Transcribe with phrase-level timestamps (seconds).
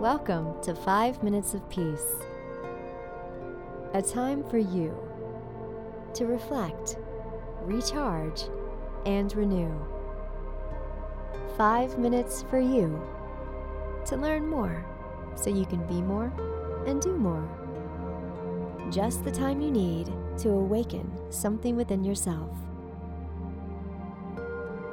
[0.00, 2.04] Welcome to 5 Minutes of Peace,
[3.94, 4.94] a time for you
[6.12, 6.98] to reflect,
[7.62, 8.42] recharge,
[9.06, 9.74] and renew.
[11.56, 13.02] 5 minutes for you
[14.04, 14.84] to learn more
[15.34, 16.30] so you can be more
[16.86, 17.48] and do more.
[18.90, 22.54] Just the time you need to awaken something within yourself.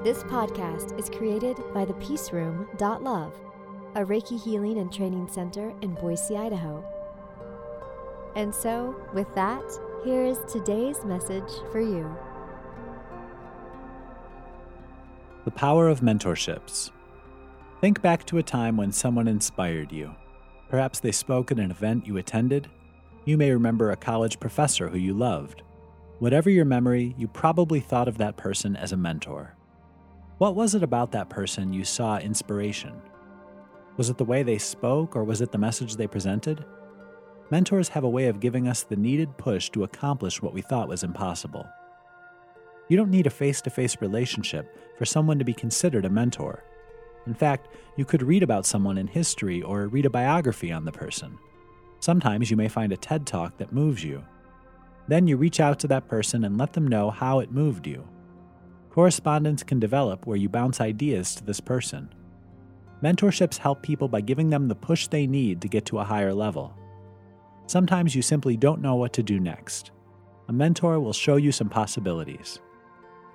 [0.01, 3.33] This podcast is created by the Peace Room Love,
[3.95, 6.83] a Reiki healing and training center in Boise, Idaho.
[8.35, 9.63] And so, with that,
[10.03, 12.17] here is today's message for you.
[15.45, 16.89] The power of mentorships.
[17.81, 20.15] Think back to a time when someone inspired you.
[20.69, 22.69] Perhaps they spoke at an event you attended.
[23.25, 25.61] You may remember a college professor who you loved.
[26.17, 29.55] Whatever your memory, you probably thought of that person as a mentor.
[30.39, 32.99] What was it about that person you saw inspiration?
[33.97, 36.65] Was it the way they spoke, or was it the message they presented?
[37.51, 40.87] Mentors have a way of giving us the needed push to accomplish what we thought
[40.87, 41.67] was impossible.
[42.89, 46.63] You don't need a face to face relationship for someone to be considered a mentor.
[47.27, 50.91] In fact, you could read about someone in history or read a biography on the
[50.91, 51.37] person.
[51.99, 54.23] Sometimes you may find a TED talk that moves you.
[55.07, 58.07] Then you reach out to that person and let them know how it moved you.
[58.89, 62.13] Correspondence can develop where you bounce ideas to this person.
[63.03, 66.33] Mentorships help people by giving them the push they need to get to a higher
[66.33, 66.73] level.
[67.67, 69.91] Sometimes you simply don't know what to do next.
[70.47, 72.61] A mentor will show you some possibilities.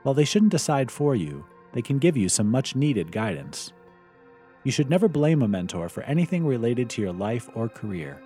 [0.04, 1.44] While they shouldn't decide for you,
[1.74, 3.74] they can give you some much needed guidance.
[4.64, 8.22] You should never blame a mentor for anything related to your life or career.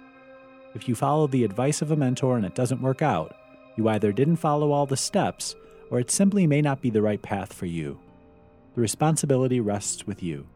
[0.77, 3.35] If you follow the advice of a mentor and it doesn't work out,
[3.77, 5.57] you either didn't follow all the steps
[5.91, 7.99] or it simply may not be the right path for you.
[8.77, 10.47] The responsibility rests with you.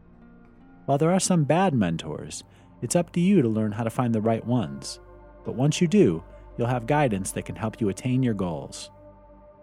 [0.87, 2.45] While there are some bad mentors,
[2.81, 5.01] it's up to you to learn how to find the right ones.
[5.43, 6.23] But once you do,
[6.57, 8.89] you'll have guidance that can help you attain your goals.